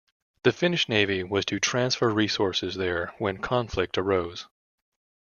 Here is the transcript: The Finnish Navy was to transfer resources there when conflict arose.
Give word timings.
The 0.41 0.51
Finnish 0.51 0.89
Navy 0.89 1.23
was 1.23 1.45
to 1.45 1.59
transfer 1.59 2.09
resources 2.09 2.73
there 2.73 3.13
when 3.19 3.37
conflict 3.37 3.99
arose. 3.99 4.47